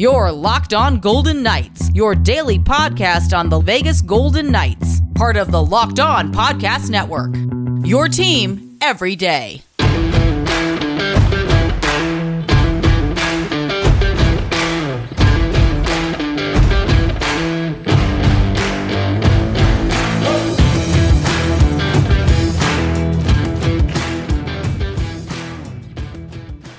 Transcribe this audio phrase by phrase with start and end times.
[0.00, 5.50] Your Locked On Golden Knights, your daily podcast on the Vegas Golden Knights, part of
[5.50, 7.34] the Locked On Podcast Network.
[7.86, 9.60] Your team every day.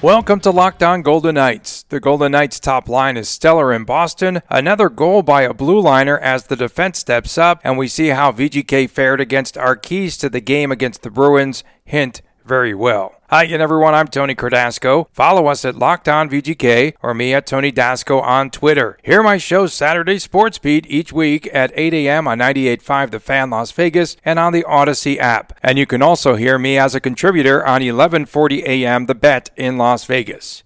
[0.02, 1.71] Welcome to Locked On Golden Knights.
[1.92, 4.42] The Golden Knights top line is stellar in Boston.
[4.50, 8.32] Another goal by a blue liner as the defense steps up, and we see how
[8.32, 11.66] VGK fared against our keys to the game against the Bruins.
[11.84, 13.16] Hint very well.
[13.30, 13.94] Hi again, everyone.
[13.94, 15.08] I'm Tony Cardasco.
[15.12, 18.98] Follow us at Locked On VGK or me at Tony Dasco on Twitter.
[19.04, 22.26] Hear my show Saturday Sports Beat each week at 8 a.m.
[22.26, 25.60] on 98.5 The Fan Las Vegas and on the Audacy app.
[25.62, 29.08] And you can also hear me as a contributor on 11:40 a.m.
[29.08, 30.64] The Bet in Las Vegas.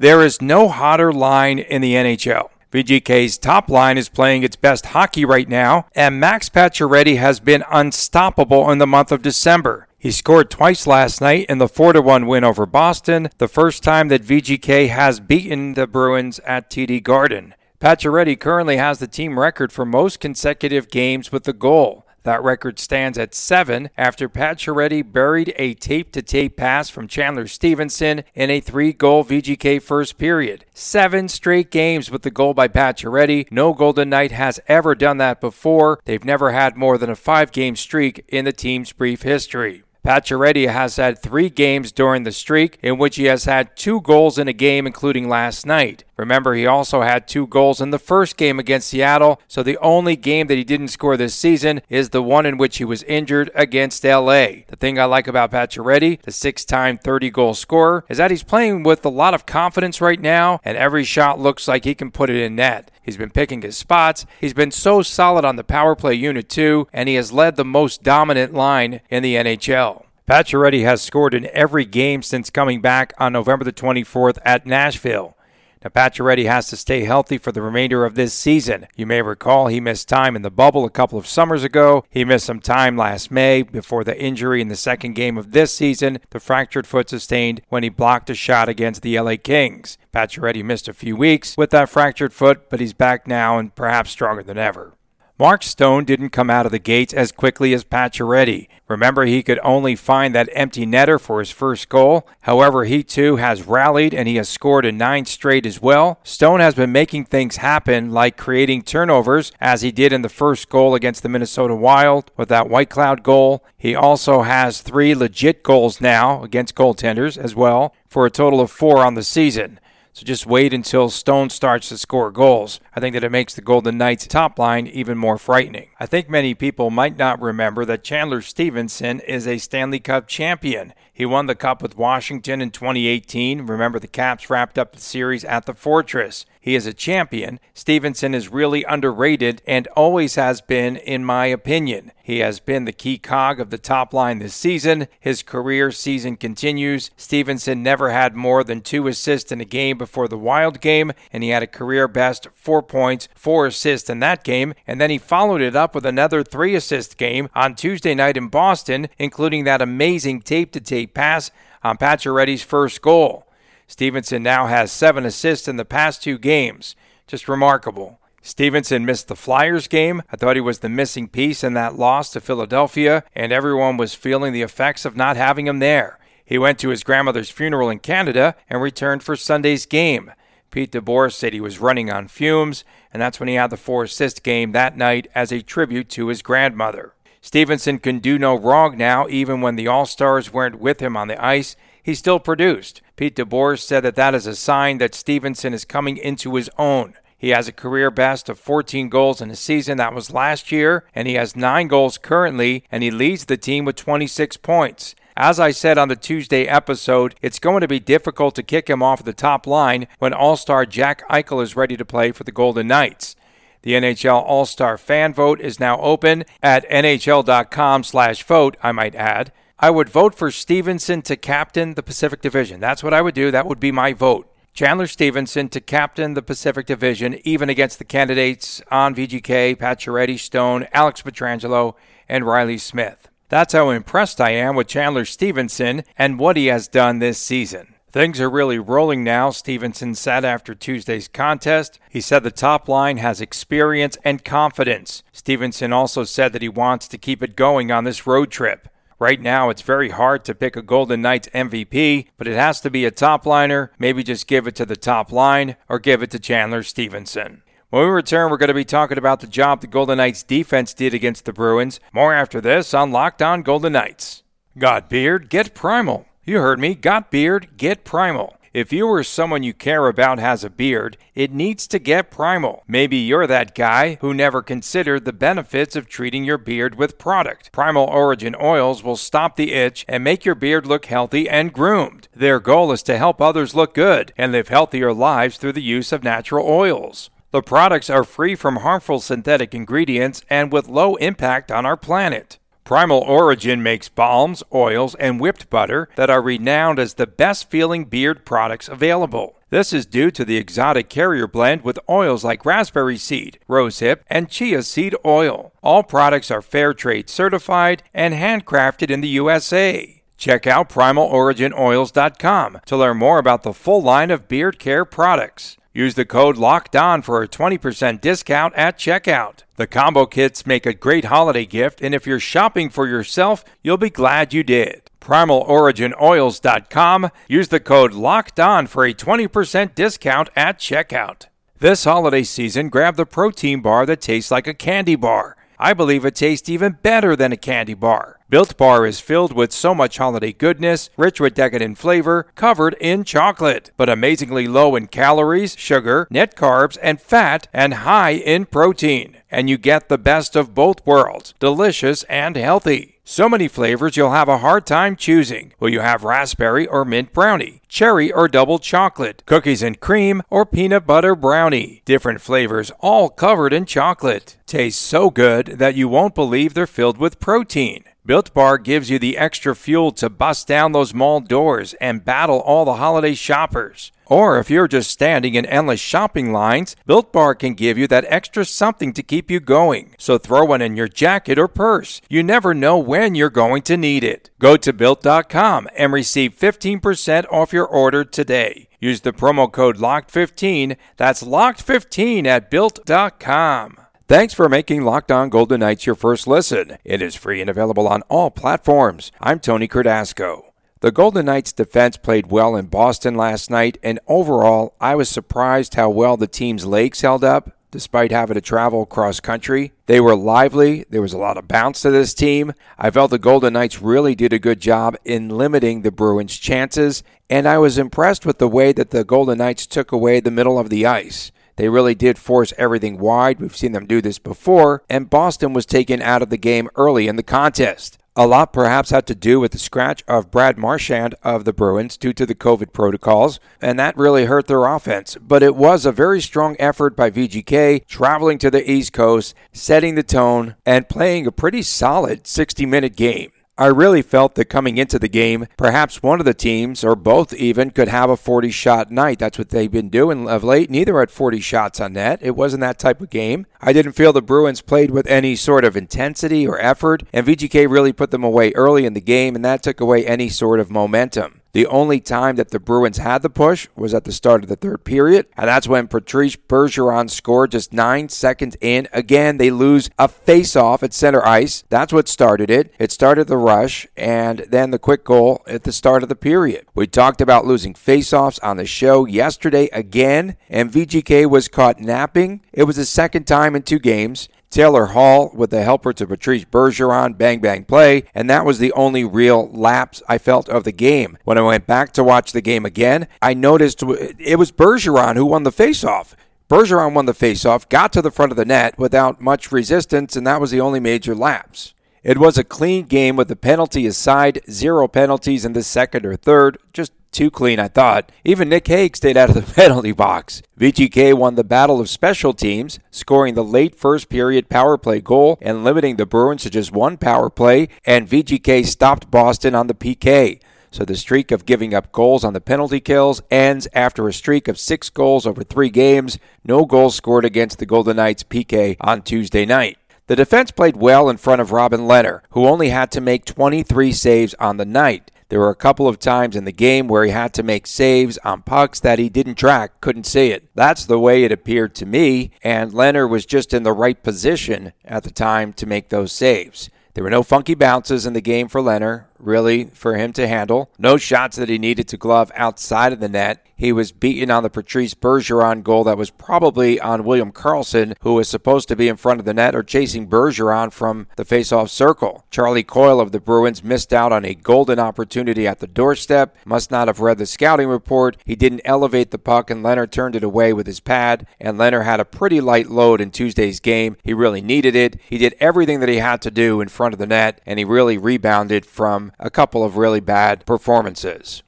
[0.00, 2.48] There is no hotter line in the NHL.
[2.72, 7.62] VGK's top line is playing its best hockey right now, and Max Pacioretty has been
[7.70, 9.88] unstoppable in the month of December.
[9.98, 14.08] He scored twice last night in the 4 1 win over Boston, the first time
[14.08, 17.54] that VGK has beaten the Bruins at TD Garden.
[17.78, 22.06] Pacioretty currently has the team record for most consecutive games with the goal.
[22.24, 28.24] That record stands at seven after Pat Pacioretty buried a tape-to-tape pass from Chandler Stephenson
[28.34, 30.64] in a three-goal VGK first period.
[30.74, 33.50] Seven straight games with the goal by Pat Pacioretty.
[33.50, 36.00] No Golden Knight has ever done that before.
[36.04, 39.84] They've never had more than a five-game streak in the team's brief history.
[40.04, 44.38] Pacioretty has had three games during the streak in which he has had two goals
[44.38, 46.04] in a game, including last night.
[46.16, 50.16] Remember, he also had two goals in the first game against Seattle, so the only
[50.16, 53.50] game that he didn't score this season is the one in which he was injured
[53.54, 54.64] against LA.
[54.68, 58.42] The thing I like about Pacioretty, the six time 30 goal scorer, is that he's
[58.42, 62.10] playing with a lot of confidence right now, and every shot looks like he can
[62.10, 62.90] put it in net.
[63.02, 64.26] He's been picking his spots.
[64.40, 67.64] He's been so solid on the power play unit, too, and he has led the
[67.64, 69.99] most dominant line in the NHL.
[70.30, 75.36] Pacioretty has scored in every game since coming back on November the 24th at Nashville.
[75.82, 78.86] Now, Pacioretty has to stay healthy for the remainder of this season.
[78.94, 82.04] You may recall he missed time in the bubble a couple of summers ago.
[82.08, 85.74] He missed some time last May before the injury in the second game of this
[85.74, 89.98] season, the fractured foot sustained when he blocked a shot against the LA Kings.
[90.14, 94.12] Pacioretty missed a few weeks with that fractured foot, but he's back now and perhaps
[94.12, 94.94] stronger than ever.
[95.40, 98.68] Mark Stone didn't come out of the gates as quickly as Pacioretty.
[98.88, 102.28] Remember, he could only find that empty netter for his first goal.
[102.42, 106.20] However, he too has rallied and he has scored a nine straight as well.
[106.24, 110.68] Stone has been making things happen, like creating turnovers, as he did in the first
[110.68, 113.64] goal against the Minnesota Wild with that White Cloud goal.
[113.78, 118.70] He also has three legit goals now against goaltenders as well, for a total of
[118.70, 119.80] four on the season.
[120.12, 122.80] So just wait until Stone starts to score goals.
[122.94, 125.90] I think that it makes the Golden Knights top line even more frightening.
[126.00, 130.94] I think many people might not remember that Chandler Stephenson is a Stanley Cup champion.
[131.12, 133.66] He won the Cup with Washington in 2018.
[133.66, 136.44] Remember, the Caps wrapped up the series at the Fortress.
[136.62, 137.58] He is a champion.
[137.72, 142.12] Stephenson is really underrated and always has been, in my opinion.
[142.22, 145.08] He has been the key cog of the top line this season.
[145.18, 147.10] His career season continues.
[147.16, 151.42] Stephenson never had more than two assists in a game before the Wild game, and
[151.42, 155.18] he had a career best four points, four assists in that game, and then he
[155.18, 159.80] followed it up with another three assist game on Tuesday night in Boston, including that
[159.80, 161.50] amazing tape to tape pass
[161.82, 163.46] on Pacioretty's first goal.
[163.90, 166.94] Stephenson now has seven assists in the past two games.
[167.26, 168.20] Just remarkable.
[168.40, 170.22] Stephenson missed the Flyers game.
[170.30, 174.14] I thought he was the missing piece in that loss to Philadelphia, and everyone was
[174.14, 176.20] feeling the effects of not having him there.
[176.44, 180.30] He went to his grandmother's funeral in Canada and returned for Sunday's game.
[180.70, 184.04] Pete DeBoer said he was running on fumes, and that's when he had the four
[184.04, 187.14] assist game that night as a tribute to his grandmother.
[187.40, 191.26] Stephenson can do no wrong now, even when the All Stars weren't with him on
[191.26, 193.02] the ice he still produced.
[193.16, 197.14] Pete DeBoer said that that is a sign that Stephenson is coming into his own.
[197.36, 199.96] He has a career best of 14 goals in a season.
[199.96, 203.84] That was last year, and he has nine goals currently, and he leads the team
[203.84, 205.14] with 26 points.
[205.36, 209.02] As I said on the Tuesday episode, it's going to be difficult to kick him
[209.02, 212.52] off the top line when All Star Jack Eichel is ready to play for the
[212.52, 213.36] Golden Knights.
[213.82, 218.76] The NHL All-Star fan vote is now open at nhl.com/slash vote.
[218.82, 219.52] I might add.
[219.82, 222.80] I would vote for Stephenson to captain the Pacific Division.
[222.80, 223.50] That's what I would do.
[223.50, 224.46] That would be my vote.
[224.74, 230.86] Chandler Stephenson to captain the Pacific Division, even against the candidates on VGK, Pacioretty, Stone,
[230.92, 231.94] Alex Pietrangelo,
[232.28, 233.30] and Reilly Smith.
[233.48, 237.94] That's how impressed I am with Chandler Stephenson and what he has done this season.
[238.12, 241.98] Things are really rolling now, Stephenson said after Tuesday's contest.
[242.10, 245.22] He said the top line has experience and confidence.
[245.32, 248.86] Stephenson also said that he wants to keep it going on this road trip.
[249.20, 252.90] Right now, it's very hard to pick a Golden Knights MVP, but it has to
[252.90, 253.92] be a top liner.
[253.98, 257.62] Maybe just give it to the top line or give it to Chandler Stephenson.
[257.90, 260.94] When we return, we're going to be talking about the job the Golden Knights defense
[260.94, 262.00] did against the Bruins.
[262.14, 264.42] More after this on Locked On Golden Knights.
[264.78, 265.50] Got beard?
[265.50, 266.24] Get primal.
[266.44, 266.94] You heard me.
[266.94, 267.76] Got beard?
[267.76, 268.56] Get primal.
[268.72, 272.84] If you or someone you care about has a beard, it needs to get primal.
[272.86, 277.72] Maybe you're that guy who never considered the benefits of treating your beard with product.
[277.72, 282.28] Primal Origin oils will stop the itch and make your beard look healthy and groomed.
[282.32, 286.12] Their goal is to help others look good and live healthier lives through the use
[286.12, 287.28] of natural oils.
[287.50, 292.60] The products are free from harmful synthetic ingredients and with low impact on our planet.
[292.84, 298.04] Primal Origin makes balms, oils, and whipped butter that are renowned as the best feeling
[298.04, 299.56] beard products available.
[299.70, 304.50] This is due to the exotic carrier blend with oils like raspberry seed, rosehip, and
[304.50, 305.72] chia seed oil.
[305.82, 310.22] All products are fair trade certified and handcrafted in the USA.
[310.36, 315.76] Check out primaloriginoils.com to learn more about the full line of beard care products.
[316.00, 319.64] Use the code LOCKED ON for a 20% discount at checkout.
[319.76, 323.98] The combo kits make a great holiday gift, and if you're shopping for yourself, you'll
[323.98, 325.10] be glad you did.
[325.20, 327.30] PrimalOriginOils.com.
[327.48, 331.48] Use the code LOCKED ON for a 20% discount at checkout.
[331.80, 335.58] This holiday season, grab the protein bar that tastes like a candy bar.
[335.82, 338.38] I believe it tastes even better than a candy bar.
[338.50, 343.24] Built Bar is filled with so much holiday goodness, rich with decadent flavor, covered in
[343.24, 349.38] chocolate, but amazingly low in calories, sugar, net carbs, and fat, and high in protein.
[349.50, 353.19] And you get the best of both worlds delicious and healthy.
[353.32, 355.72] So many flavors you'll have a hard time choosing.
[355.78, 360.66] Will you have raspberry or mint brownie, cherry or double chocolate, cookies and cream or
[360.66, 362.02] peanut butter brownie?
[362.04, 364.56] Different flavors, all covered in chocolate.
[364.66, 368.02] Taste so good that you won't believe they're filled with protein.
[368.26, 372.58] Built Bar gives you the extra fuel to bust down those mall doors and battle
[372.58, 374.10] all the holiday shoppers.
[374.30, 378.24] Or if you're just standing in endless shopping lines, Built Bar can give you that
[378.28, 380.14] extra something to keep you going.
[380.18, 382.22] So throw one in your jacket or purse.
[382.30, 384.50] You never know when you're going to need it.
[384.60, 388.88] Go to Built.com and receive 15% off your order today.
[389.00, 390.96] Use the promo code LOCKED15.
[391.16, 393.96] That's LOCKED15 at Built.com.
[394.28, 396.98] Thanks for making Locked On Golden Knights your first listen.
[397.02, 399.32] It is free and available on all platforms.
[399.40, 400.69] I'm Tony Cardasco.
[401.00, 405.94] The Golden Knights defense played well in Boston last night, and overall, I was surprised
[405.94, 409.92] how well the team's legs held up despite having to travel cross country.
[410.04, 411.06] They were lively.
[411.08, 412.74] There was a lot of bounce to this team.
[412.98, 417.22] I felt the Golden Knights really did a good job in limiting the Bruins' chances,
[417.48, 420.78] and I was impressed with the way that the Golden Knights took away the middle
[420.78, 421.50] of the ice.
[421.76, 423.58] They really did force everything wide.
[423.58, 427.26] We've seen them do this before, and Boston was taken out of the game early
[427.26, 428.18] in the contest.
[428.36, 432.16] A lot perhaps had to do with the scratch of Brad Marchand of the Bruins
[432.16, 435.36] due to the COVID protocols, and that really hurt their offense.
[435.40, 440.14] But it was a very strong effort by VGK traveling to the East Coast, setting
[440.14, 443.50] the tone, and playing a pretty solid 60 minute game.
[443.80, 447.54] I really felt that coming into the game, perhaps one of the teams, or both
[447.54, 449.38] even, could have a 40 shot night.
[449.38, 450.90] That's what they've been doing of late.
[450.90, 452.40] Neither had 40 shots on net.
[452.42, 453.64] It wasn't that type of game.
[453.80, 457.88] I didn't feel the Bruins played with any sort of intensity or effort, and VGK
[457.88, 460.90] really put them away early in the game, and that took away any sort of
[460.90, 461.59] momentum.
[461.72, 464.76] The only time that the Bruins had the push was at the start of the
[464.76, 469.06] third period, and that's when Patrice Bergeron scored just nine seconds in.
[469.12, 471.84] Again, they lose a face-off at center ice.
[471.88, 472.92] That's what started it.
[472.98, 476.86] It started the rush, and then the quick goal at the start of the period.
[476.94, 482.62] We talked about losing face-offs on the show yesterday again, and VGK was caught napping.
[482.72, 484.48] It was the second time in two games.
[484.70, 488.92] Taylor Hall with the helper to Patrice Bergeron, bang bang play, and that was the
[488.92, 491.38] only real lapse I felt of the game.
[491.42, 495.44] When I went back to watch the game again, I noticed it was Bergeron who
[495.44, 496.34] won the faceoff.
[496.68, 500.46] Bergeron won the faceoff, got to the front of the net without much resistance, and
[500.46, 501.92] that was the only major lapse.
[502.22, 506.36] It was a clean game with the penalty aside, zero penalties in the second or
[506.36, 508.30] third, just too clean, I thought.
[508.44, 510.62] Even Nick Hague stayed out of the penalty box.
[510.78, 515.58] VGK won the battle of special teams, scoring the late first period power play goal
[515.60, 519.94] and limiting the Bruins to just one power play, and VGK stopped Boston on the
[519.94, 520.60] PK.
[520.92, 524.66] So the streak of giving up goals on the penalty kills ends after a streak
[524.66, 526.38] of six goals over three games.
[526.64, 529.98] No goals scored against the Golden Knights PK on Tuesday night.
[530.26, 534.12] The defense played well in front of Robin Lehner, who only had to make 23
[534.12, 535.30] saves on the night.
[535.50, 538.38] There were a couple of times in the game where he had to make saves
[538.38, 540.68] on pucks that he didn't track, couldn't see it.
[540.76, 544.92] That's the way it appeared to me, and Lehner was just in the right position
[545.04, 546.88] at the time to make those saves.
[547.14, 550.90] There were no funky bounces in the game for Lehner, really, for him to handle.
[550.98, 553.66] No shots that he needed to glove outside of the net.
[553.80, 558.34] He was beaten on the Patrice Bergeron goal that was probably on William Karlsson, who
[558.34, 561.88] was supposed to be in front of the net or chasing Bergeron from the faceoff
[561.88, 562.44] circle.
[562.50, 566.58] Charlie Coyle of the Bruins missed out on a golden opportunity at the doorstep.
[566.66, 568.36] Must not have read the scouting report.
[568.44, 571.46] He didn't elevate the puck, and Lehner turned it away with his pad.
[571.58, 574.18] And Lehner had a pretty light load in Tuesday's game.
[574.22, 575.18] He really needed it.
[575.26, 577.86] He did everything that he had to do in front of the net, and he
[577.86, 581.62] really rebounded from a couple of really bad performances.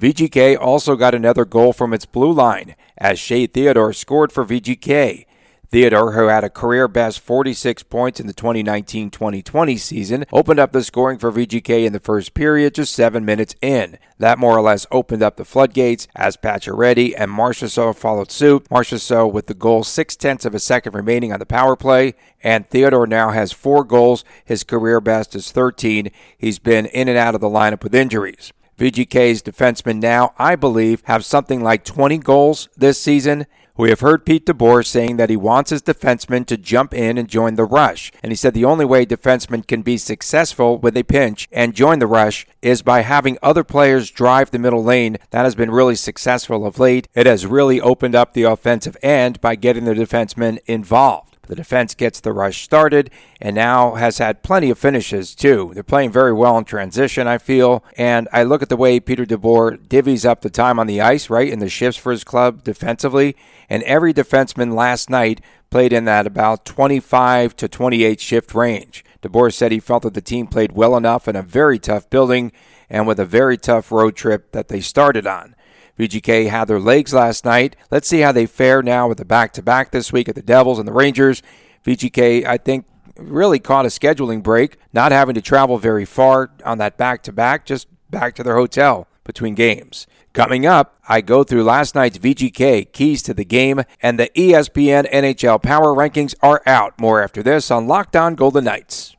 [0.00, 5.26] VGK also got another goal from its blue line as Shea Theodore scored for VGK.
[5.70, 10.72] Theodore, who had a career best 46 points in the 2019 2020 season, opened up
[10.72, 13.98] the scoring for VGK in the first period just seven minutes in.
[14.18, 18.66] That more or less opened up the floodgates as Pacioretty and Marchessault followed suit.
[18.70, 22.66] Marchessault with the goal six tenths of a second remaining on the power play, and
[22.66, 24.24] Theodore now has four goals.
[24.46, 26.10] His career best is 13.
[26.38, 28.54] He's been in and out of the lineup with injuries.
[28.78, 33.46] VGK's defensemen now, I believe, have something like 20 goals this season.
[33.78, 37.28] We have heard Pete DeBoer saying that he wants his defensemen to jump in and
[37.28, 38.10] join the rush.
[38.24, 42.00] And he said the only way defensemen can be successful with a pinch and join
[42.00, 45.16] the rush is by having other players drive the middle lane.
[45.30, 47.06] That has been really successful of late.
[47.14, 51.37] It has really opened up the offensive end by getting the defensemen involved.
[51.48, 55.72] The defense gets the rush started and now has had plenty of finishes, too.
[55.72, 57.82] They're playing very well in transition, I feel.
[57.96, 61.30] And I look at the way Peter DeBoer divvies up the time on the ice,
[61.30, 63.34] right, in the shifts for his club defensively.
[63.70, 65.40] And every defenseman last night
[65.70, 69.04] played in that about 25 to 28 shift range.
[69.22, 72.52] DeBoer said he felt that the team played well enough in a very tough building
[72.90, 75.54] and with a very tough road trip that they started on.
[75.98, 77.74] VGK had their legs last night.
[77.90, 80.42] Let's see how they fare now with the back to back this week at the
[80.42, 81.42] Devils and the Rangers.
[81.84, 82.86] VGK, I think,
[83.16, 87.32] really caught a scheduling break, not having to travel very far on that back to
[87.32, 90.06] back, just back to their hotel between games.
[90.32, 95.10] Coming up, I go through last night's VGK keys to the game, and the ESPN
[95.10, 97.00] NHL Power Rankings are out.
[97.00, 99.16] More after this on Locked On Golden Knights.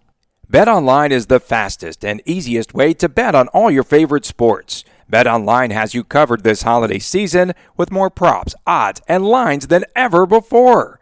[0.52, 4.84] BetOnline is the fastest and easiest way to bet on all your favorite sports.
[5.12, 10.28] BetOnline has you covered this holiday season with more props, odds, and lines than ever
[10.28, 11.00] before.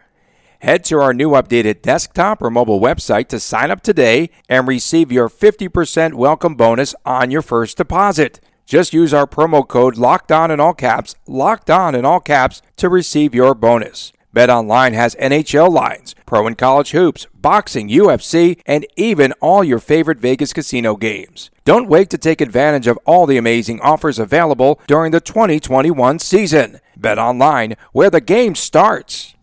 [0.59, 5.11] Head to our new updated desktop or mobile website to sign up today and receive
[5.11, 8.39] your 50% welcome bonus on your first deposit.
[8.65, 12.61] Just use our promo code locked on in all caps, locked on in all caps
[12.77, 14.13] to receive your bonus.
[14.37, 20.19] BetOnline has NHL lines, pro and college hoops, boxing, UFC, and even all your favorite
[20.19, 21.49] Vegas casino games.
[21.65, 26.79] Don't wait to take advantage of all the amazing offers available during the 2021 season.
[26.99, 29.33] BetOnline, where the game starts.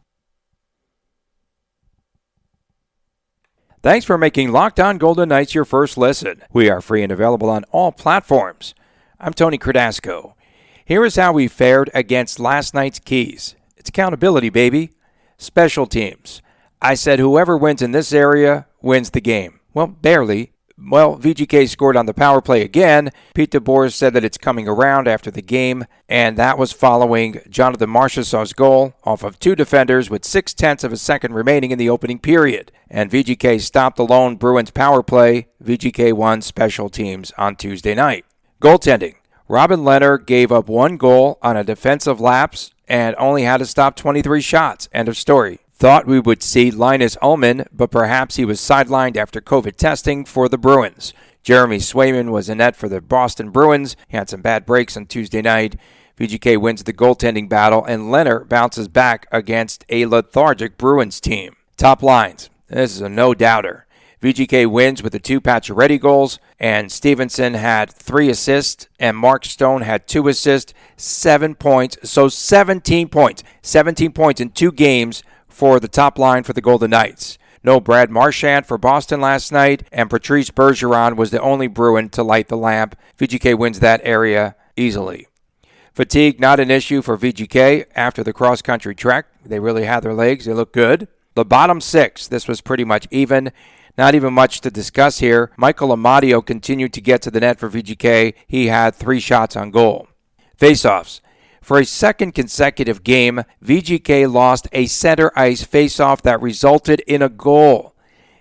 [3.82, 6.44] Thanks for making Locked On Golden Knights your first listen.
[6.52, 8.76] We are free and available on all platforms.
[9.18, 10.34] I'm Tony Cardasco.
[10.84, 13.56] Here is how we fared against last night's keys.
[13.84, 14.92] It's accountability, baby.
[15.36, 16.40] Special teams.
[16.80, 19.60] I said whoever wins in this area wins the game.
[19.74, 20.52] Well, barely.
[20.78, 23.10] Well, VGK scored on the power play again.
[23.34, 27.90] Pete DeBoer said that it's coming around after the game, and that was following Jonathan
[27.90, 31.90] Marchessault's goal off of two defenders with six tenths of a second remaining in the
[31.90, 32.72] opening period.
[32.88, 35.48] And VGK stopped the lone Bruins power play.
[35.62, 38.24] VGK won special teams on Tuesday night.
[38.62, 39.16] Goaltending.
[39.46, 43.96] Robin Lehner gave up one goal on a defensive lapse and only had to stop
[43.96, 44.88] 23 shots.
[44.92, 45.60] End of story.
[45.72, 50.48] Thought we would see Linus Ullmark, but perhaps he was sidelined after COVID testing for
[50.48, 51.12] the Bruins.
[51.42, 53.96] Jeremy Swayman was in net for the Boston Bruins.
[54.08, 55.76] He had some bad breaks on Tuesday night.
[56.16, 61.56] VGK wins the goaltending battle, and Lehner bounces back against a lethargic Bruins team.
[61.76, 62.50] Top lines.
[62.68, 63.83] This is a no doubter.
[64.24, 69.82] VGK wins with the two Pacioretty goals, and Stephenson had three assists, and Mark Stone
[69.82, 71.98] had two assists, seven points.
[72.08, 73.42] So 17 points.
[73.60, 77.36] 17 points in two games for the top line for the Golden Knights.
[77.62, 82.22] No Brad Marchand for Boston last night, and Patrice Bergeron was the only Bruin to
[82.22, 82.96] light the lamp.
[83.18, 85.26] VGK wins that area easily.
[85.92, 89.26] Fatigue not an issue for VGK after the cross country trek.
[89.44, 90.46] They really had their legs.
[90.46, 91.08] They look good.
[91.34, 93.52] The bottom six, this was pretty much even.
[93.96, 95.50] Not even much to discuss here.
[95.56, 98.34] Michael Amadio continued to get to the net for VGK.
[98.46, 100.08] He had three shots on goal.
[100.58, 101.20] Faceoffs.
[101.62, 107.28] For a second consecutive game, VGK lost a center ice faceoff that resulted in a
[107.28, 107.94] goal.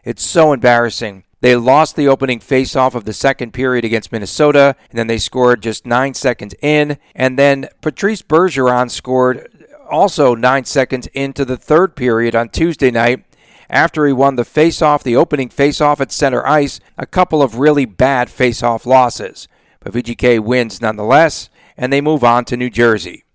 [0.04, 1.24] It's so embarrassing.
[1.40, 5.62] They lost the opening faceoff of the second period against Minnesota, and then they scored
[5.62, 6.98] just nine seconds in.
[7.16, 9.48] And then Patrice Bergeron scored
[9.90, 13.24] also nine seconds into the third period on Tuesday night
[13.74, 17.86] after he won the faceoff, the opening faceoff at center ice, a couple of really
[17.86, 19.48] bad faceoff losses.
[19.80, 23.26] But VGK wins nonetheless, and they move on to New Jersey.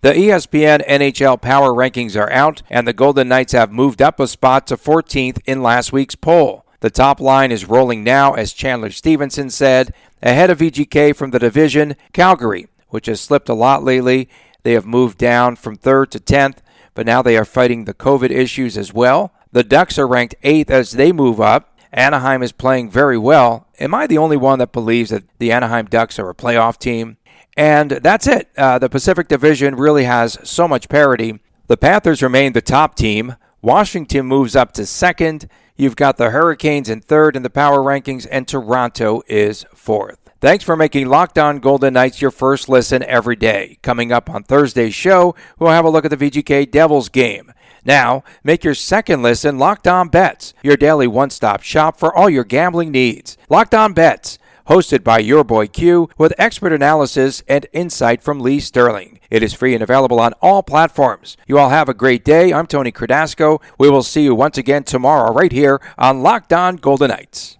[0.00, 4.26] The ESPN NHL Power Rankings are out, and the Golden Knights have moved up a
[4.26, 6.64] spot to 14th in last week's poll.
[6.80, 9.92] The top line is rolling now, as Chandler Stephenson said,
[10.22, 14.28] ahead of VGK from the division, Calgary, which has slipped a lot lately.
[14.62, 16.58] They have moved down from third to 10th,
[16.94, 19.32] but now they are fighting the COVID issues as well.
[19.52, 21.78] The Ducks are ranked eighth as they move up.
[21.92, 23.66] Anaheim is playing very well.
[23.80, 27.16] Am I the only one that believes that the Anaheim Ducks are a playoff team?
[27.56, 28.50] And that's it.
[28.56, 31.40] Uh, the Pacific Division really has so much parity.
[31.66, 33.36] The Panthers remain the top team.
[33.62, 35.48] Washington moves up to second.
[35.76, 40.18] You've got the Hurricanes in third in the power rankings, and Toronto is fourth.
[40.40, 43.78] Thanks for making Locked On Golden Knights your first listen every day.
[43.82, 47.52] Coming up on Thursday's show, we'll have a look at the VGK Devils game.
[47.88, 52.28] Now, make your second listen Locked On Bets, your daily one stop shop for all
[52.28, 53.38] your gambling needs.
[53.48, 58.60] Locked On Bets hosted by your boy Q with expert analysis and insight from Lee
[58.60, 59.20] Sterling.
[59.30, 61.38] It is free and available on all platforms.
[61.46, 62.52] You all have a great day.
[62.52, 63.62] I'm Tony Cardasco.
[63.78, 67.57] We will see you once again tomorrow right here on Locked On Golden Knights.